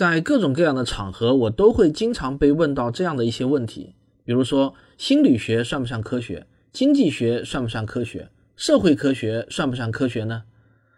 [0.00, 6.46] 在各种各样的场合，我都会经常被问到这样的一些问题，比如说心理学算不算科学？
[6.72, 8.30] 经济学算不算科学？
[8.56, 10.44] 社会科学算不算科学呢？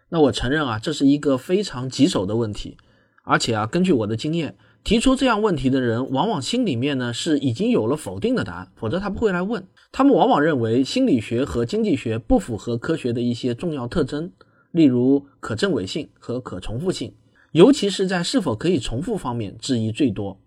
[0.07, 2.77] 那我承认啊，这是一个非常棘手的问题，
[3.25, 4.55] 而且啊，根据我的经验，
[4.85, 9.67] 提出这样问题的人，往往心里面呢是已经有了否定的答案，否则他不会来问。
[9.91, 14.31] 他们往往认为心理学和经济学不符合科学的一些重要特征，
[14.71, 17.13] 例如可证伪性和可重复性。
[17.53, 20.39] 尤其是在是否可以重复方面质疑最多。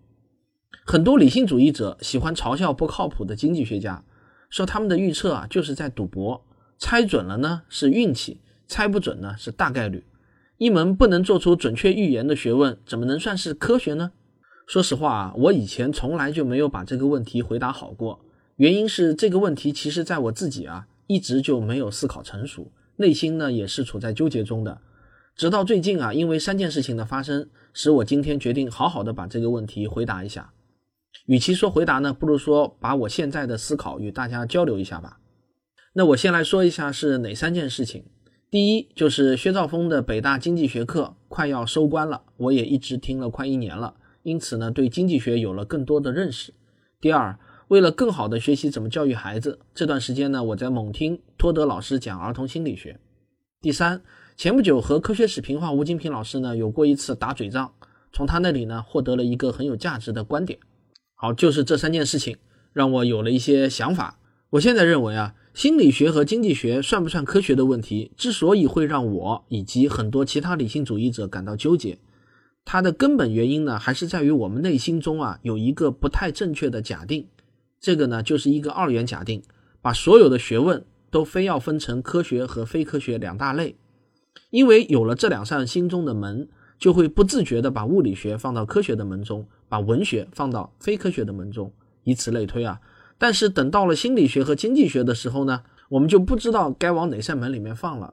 [0.84, 4.04] 很多理性主义者喜欢嘲笑不靠谱的经济学家，
[4.50, 6.44] 说他们的预测啊就是在赌博，
[6.78, 10.04] 猜准了呢是运气，猜不准呢是大概率。
[10.58, 14.10] 一门不能做出准确预言的学问，怎么能算是科学呢？
[14.66, 18.18] 说实话啊，我以前从来就没有把这个问题回答好过。
[18.56, 24.80] 原因是这个问题其实在我自己啊一直就没有思考成熟，内心呢也是处在纠结中的。
[25.36, 30.50] 直到最近啊，因为三件事情的发生，使我今天决定好好的把这个问题回答一下。
[31.26, 35.20] 与其说回答呢，不如说把我现在的思考与大家交流一下吧。
[35.92, 38.04] 那我先来说一下是哪三件事情。
[38.50, 46.54] 第一，就是薛兆丰的北大经济学课快要收官了，我也一直听了快一年了，因此呢，对经济学有了更多的认识。
[46.98, 52.98] 第二，为了更好的学习怎么教育孩子，这段时间呢，我在猛听托德老师讲儿童心理学。
[53.60, 54.00] 第三。
[54.36, 57.72] 前不久和科学史评话吴金平老师呢有过一次打嘴仗，
[58.12, 60.58] 从他那里呢获得了一个很有价值的观点。
[61.14, 62.36] 好，就是这三件事情
[62.74, 64.18] 让我有了一些想法。
[64.50, 71.98] 我现在认为啊，心理学和经济学算不算科学的问题，之所以会让我以及很多其他理性主义者感到纠结，
[72.66, 77.26] 它的根本原因呢还是在于我们内心中啊有一个不太正确的假定，
[77.80, 79.42] 这个呢就是一个二元假定，
[79.80, 83.74] 把所有的学问都非要分成科学和非科学两大类。
[84.50, 86.48] 因为有了这两扇心中的门，
[86.78, 91.72] 就会不自觉地把物理学放到科学的门中，把文学放到非科学的门中，
[92.04, 92.80] 以此类推啊。
[93.18, 98.12] 但是等到了心理学和经济学的时候呢，我们就不知道该往哪扇门里面放了。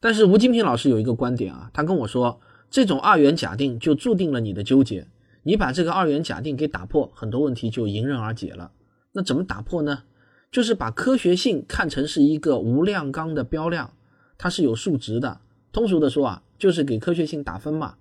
[0.00, 5.06] 但是吴金平老师有一个观点啊，他跟我说，这种二元假定就注定了你的纠结。
[5.42, 8.70] 你把这个二元假定给打破，很多问题就迎刃而解了。
[9.12, 10.04] 那怎么打破呢？
[10.50, 13.92] 就是把科学性看成是一个无量纲的标量，
[14.38, 15.40] 它是有数值的。
[15.74, 17.96] 通俗的说啊，就是给科学性打分嘛。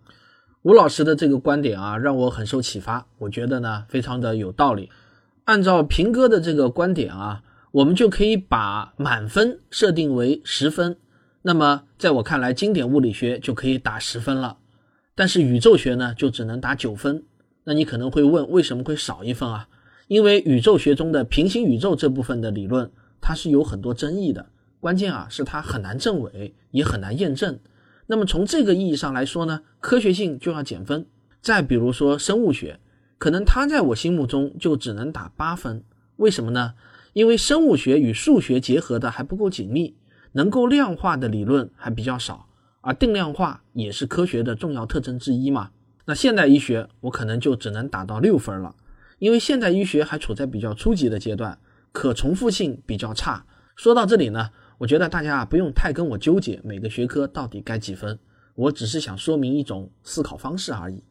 [0.61, 3.07] 吴老师的这个观点啊，让我很受启发。
[3.17, 4.91] 我觉得呢，非常的有道理。
[5.45, 7.41] 按照平哥的这个观点啊，
[7.71, 10.95] 我们就可以把满分设定为十分。
[11.41, 14.59] 那么，在我看来，经典物理学就可以打十分了。
[15.15, 17.23] 但是宇宙学呢，就只能打九分。
[17.63, 19.67] 那你可能会问，为什么会少一分啊？
[20.07, 24.45] 因为宇宙学中的平行宇宙这部分的理论，它是有很多争议的。
[24.83, 27.57] 关键啊，是它很难证伪，也很难验证。
[28.07, 31.05] 那么从这个意义上来说呢，科学性就要减分。
[31.41, 32.81] 再比如说生物学，
[33.17, 35.85] 可能它在我心目中就只能打八分。
[36.17, 36.73] 为什么呢？
[37.13, 39.95] 因为生物学与数学结合的还不够紧密，
[40.33, 42.49] 能够量化的理论还比较少，
[42.81, 45.69] 而定量化也是科学的重要特征之一嘛。
[46.03, 48.75] 那现代医学我可能就只能打到六分了，
[49.19, 51.57] 因为现代医学还处在比较初级的阶段，
[51.93, 53.45] 可重复性比较差。
[53.77, 54.49] 说到这里呢。
[54.83, 58.19] 我觉得大家啊不用太跟我纠结每个学科到底该几分，
[58.53, 61.01] 我只是想说明一种思考方式而已。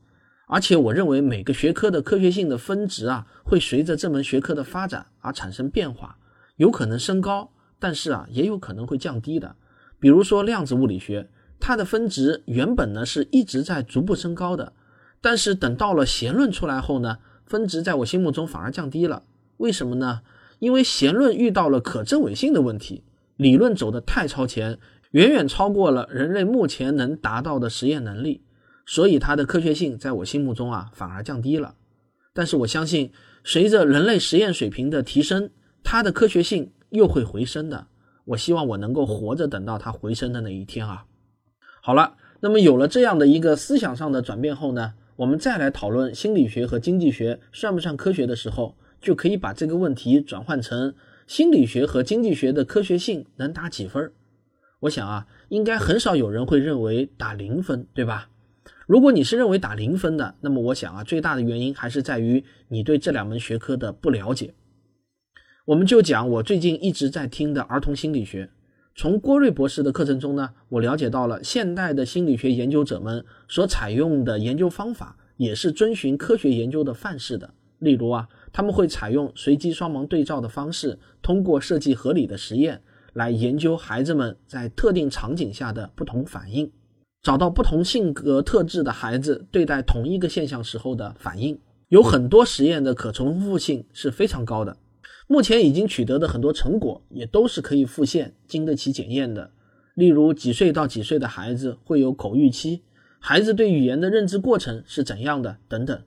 [0.46, 6.18] 而且我认为每个学科的科学性的分值啊会随着这门学科的发展而产生变化，
[6.56, 9.56] 有可能升高，但是啊也有可能会降低的。
[9.98, 14.74] 比如说量子物理学，它的分值原本呢是一直在逐步升高的，
[15.22, 17.16] 但是等到了弦论出来后呢，
[17.46, 19.22] 分值在我心目中反而降低了。
[19.56, 20.20] 为什么呢？
[20.58, 23.04] 因为弦论遇到了可证伪性的问题。
[23.42, 24.78] 理论走得太超前，
[25.10, 28.42] 远远超过了人类目前能达到的实验能力，
[28.86, 31.74] 所以它的科学性在我心目中啊反而降低了。
[32.32, 35.50] 但是我相信，随着人类实验水平的提升，
[35.82, 37.88] 它的科学性又会回升的。
[38.26, 41.04] 我希望我能够活着等到它回升的那一天啊。
[41.82, 50.94] 好了，那么有了这样的一个思想上的转变后呢，我们再来讨论心理学和经济学算不算科学的时候，就可以把这个问题转换成。
[51.32, 54.12] 心理学和经济学的科学性能打几分？
[54.80, 58.28] 我想啊，应该很少有人会认为打零分，对吧？
[58.86, 64.52] 如果你是认为打零分的，那么我想啊，最大的原因还是在于你对这两门学科的不了解。
[65.64, 68.50] 我们就讲我最近一直在听的儿童心理学，
[68.94, 77.54] 从郭瑞博士的课程中呢，我了解到了现代的心理学研究者们所采用的研究方法，也是遵循科学研究的范式的。
[77.78, 78.28] 例如啊。
[78.52, 82.82] 他们会采用随机双盲对照的方式，通过设计合理的实验
[83.14, 86.70] 来研究孩子们在特定场景下的不同反应。
[87.22, 91.58] 找到不同性格特质的孩子对待同一个现象时候的反应。
[91.88, 94.76] 有很多实验的可重复性是非常高的，
[95.28, 99.50] 目前已经取得的很多成果也都是可以复现、经得起检验的。
[99.94, 102.82] 例如，几岁到几岁的孩子会有口欲期，
[103.20, 106.02] 孩子对语言的认知过程是怎样的等等。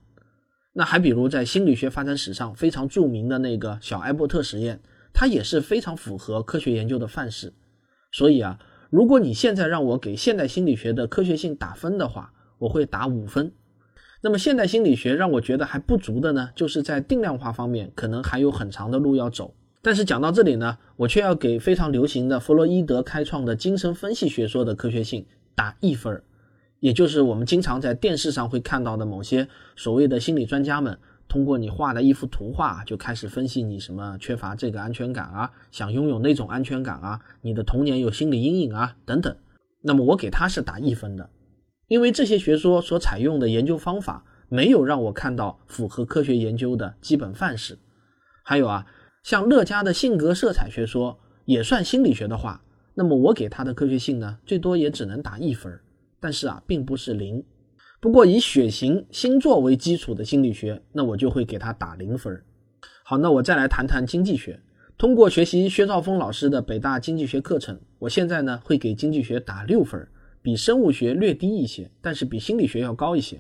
[0.78, 4.80] 那还比如，在心理学发展史上非常著名的那个小艾伯特实验，
[5.14, 7.54] 它也是非常符合科学研究的范式。
[8.12, 8.60] 所以啊。
[8.92, 13.52] 如果你现在让我给现代心理学的科学性打分的话，我会打五分。
[14.22, 19.54] 那么现代心理学让我觉得还不足的呢，就是在定量化方面可能还有很长的路要走。
[19.82, 25.26] 但是讲到这里呢，我却要给非常流行的弗洛伊德开创的精神分析学说的科学性
[25.56, 26.22] 打一分，
[26.86, 30.96] 也就是我们经常在电视上会看到的某些所谓的心理专家们。
[31.28, 39.36] 通过你画的一幅图画，就开始分析你什么缺乏这个安全感啊，想拥有那种安全感啊，你的童年有心理阴影啊等等。
[39.82, 41.28] 那么我给他是打一分的，
[41.88, 47.80] 因为这些学说所采用的研究方法没有让我看到符合科学研究的基本范式。
[48.44, 48.86] 还有啊，
[49.24, 52.62] 像乐嘉的性格色彩学说也算心理学的话，
[52.94, 55.82] 那么我给他的科学性呢，最多也只能打一分儿，
[56.26, 57.44] 但是啊，并不是零。
[58.02, 62.42] 不过以血型星座为基础的心理学，那我就会给他打零分。
[63.04, 64.60] 好，那我再来谈谈经济学。
[64.98, 70.08] 通过学习薛兆丰老师的北大经济学课程，我现在呢会给经济学打六分，
[70.42, 73.40] 比生物学略低一些，但是比心理学要高一些。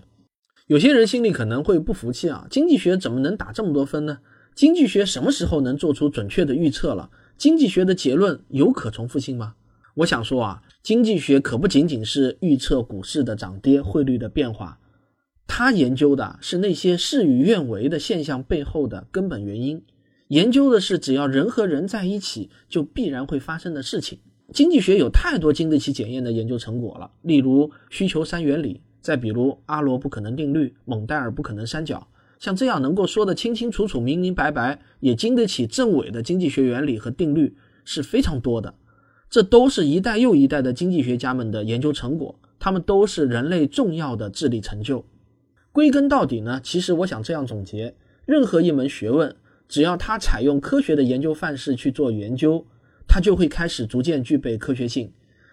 [0.67, 4.19] 有些人心里可能会不服气啊，经济学怎么能打这么多分呢？
[4.53, 7.09] 经济学什么时候能做出准确的预测了？
[7.35, 9.55] 经济学的结论有可重复性吗？
[9.95, 10.61] 我想说啊。
[10.83, 14.77] 经济学可不仅仅是预测股市的涨跌、汇率的变化，
[15.47, 19.81] 它研究的是那些事与愿违的现象背后的根本原因，
[20.27, 24.19] 研究的是只要人和人在一起就必然会发生的事情。
[24.53, 32.07] 经济学有太多经得起检验的研究成果了，例如需求三原理，再比如阿罗不可能定律、蒙代尔不可能三角，
[32.37, 38.75] 像这样能够说得清清楚楚、明明白白，也经得起证伪的经济学原理和定律是非常多的。
[39.29, 45.05] 这都是一代又一代的经济学家们的研究成果，他们都是人类重要的智力成就。
[45.71, 47.95] 归根到底呢，其实我想这样总结：
[48.25, 49.35] 任何一门学问，
[49.67, 52.65] 只要它采用科学的研究范式去做研究，
[53.07, 55.11] 它就会开始逐渐具备科学性。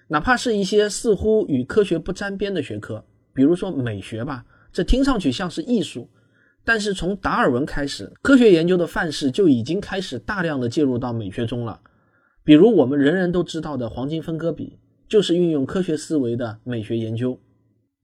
[0.09, 3.05] 哪怕是一些似乎与科学不沾边的学科，
[3.35, 6.09] 比如说美学吧，这听上去像是艺术，
[6.65, 11.81] 但是从达尔文开始，科学研究的范式就已经开始大量的介入到美学中了。
[12.45, 14.79] 比如我们人人都知道的黄金分割比，
[15.09, 17.39] 就是运用科学思维的美学研究。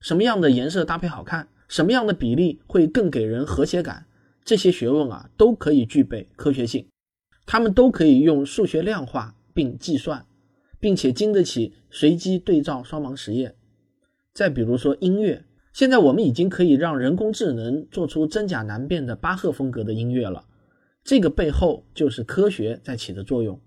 [0.00, 4.06] 什么样的颜色搭配好看，什么样的比例会更给人和谐感，
[4.44, 6.86] 这些学问啊都可以具备科学性，
[7.46, 10.24] 它们都可以用数学量化并计算，
[10.78, 13.56] 并且经得起随机对照双盲实验。
[14.32, 20.44] 再比如说音乐，现在我们已经可以让人工智能做出真假难辨的巴赫风格的音乐了，
[21.02, 23.60] 这个背后就是科学在起的作用。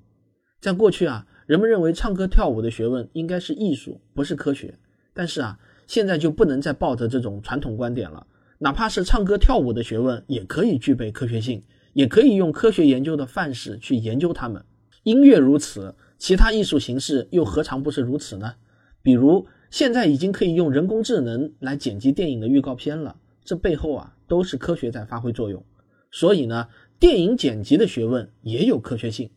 [0.61, 4.77] 在过去啊，人们认为唱歌跳舞的学问应该是艺术，不是科学。
[5.11, 8.27] 但是啊，现在就不能再抱着这种传统观点了。
[8.59, 11.63] 哪怕是唱歌跳舞的学问，也可以具备科学性，
[11.93, 14.63] 也可以用科学研究的范式去研究它们。
[15.01, 18.53] 音乐如此，其他艺术形式又何尝不是如此呢？
[19.01, 25.65] 比如，现在已经可以用人工智能来剪辑电影的预告片了，这背后啊，都是科学在发挥作用。
[26.11, 26.67] 所以呢，
[26.99, 29.31] 电影剪辑的学问也有科学性。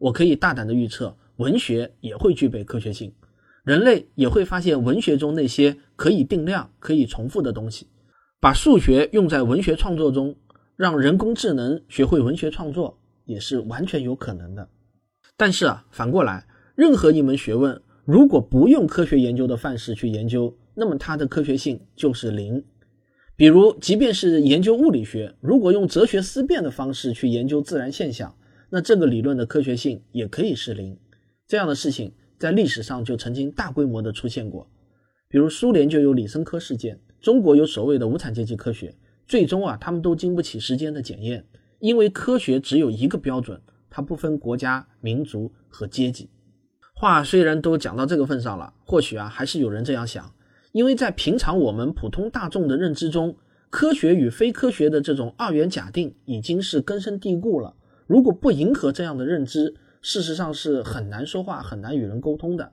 [0.00, 3.12] 我可以大胆的预测，文学也会具备科学性，
[3.64, 7.86] 人类也会发现文学中那些可以定量、可以重复的东西，
[8.40, 10.34] 把数学用在文学创作中，
[10.74, 14.66] 让人工智能学会文学创作也是完全有可能的。
[15.36, 22.64] 但是啊，反过来，任何一门学问如果不用科学研究的范式去研究，那么它的科学性就是零。
[23.36, 28.34] 比如，即便是研究物理学，如果用哲学思辨的方式去研究自然现象，
[28.70, 30.96] 那这个理论的科学性也可以是零，
[31.46, 34.70] 这样的事情在历史上就曾经大规模的出现过，
[35.28, 38.94] 比如苏联就有李森科事件，中国有所谓的无产阶级科学，
[39.26, 41.44] 最终啊他们都经不起时间的检验，
[41.80, 43.60] 因为科学只有一个标准，
[43.90, 46.30] 它不分国家、民族和阶级。
[46.94, 50.32] 话虽然都讲到这个份上了，或许啊还是有人这样想，
[50.70, 53.36] 因为在平常我们普通大众的认知中，
[53.68, 57.74] 科学与非科学的这种二元假定已经是根深蒂固了。
[58.10, 62.72] 如果不迎合这样的认知，事实上是很难说话、很难与人沟通的。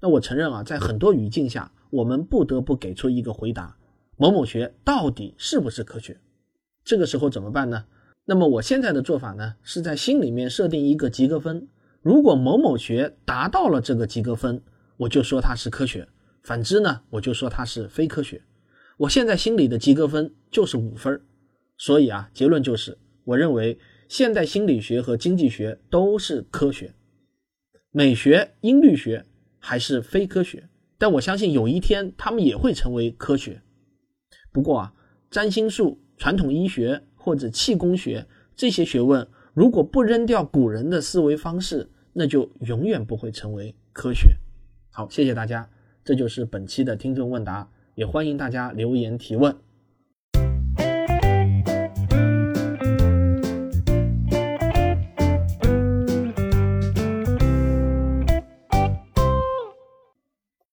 [0.00, 3.76] 那我承认啊，在很多语境下，我们不得不给出一个回答：
[4.16, 6.20] 某某学到底是不是科学？
[6.84, 7.84] 这个时候怎么办呢？
[8.26, 11.66] 那么我现在的做法呢，是在心里面设定一个及格分。
[12.00, 14.62] 如果某某学达到了这个及格分，
[14.98, 16.06] 我就说它是科学；
[16.44, 18.40] 反之呢，我就说它是非科学。
[18.98, 21.20] 我现在心里的及格分就是五分
[21.76, 23.76] 所以啊，结论就是，我认为
[24.08, 26.94] 现代心理学和经济学都是科学，
[27.90, 29.24] 美学、音律学
[29.58, 30.68] 还是非科学。
[30.96, 33.60] 但我相信有一天他们也会成为科学。
[34.52, 34.94] 不过啊，
[35.30, 44.28] 占星术、传统医学或者气功学这些学问，如果不扔掉古人的思维方式，那就永远不会成为科学。
[44.90, 45.68] 好，谢谢大家，
[46.04, 49.56] 这就是本期的听众问答，也欢迎大家留言提问。